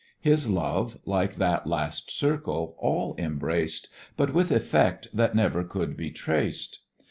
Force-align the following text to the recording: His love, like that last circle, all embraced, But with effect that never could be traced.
His 0.19 0.49
love, 0.49 0.97
like 1.05 1.35
that 1.35 1.67
last 1.67 2.09
circle, 2.09 2.75
all 2.79 3.13
embraced, 3.19 3.87
But 4.17 4.33
with 4.33 4.51
effect 4.51 5.09
that 5.13 5.35
never 5.35 5.63
could 5.63 5.95
be 5.95 6.09
traced. 6.09 6.79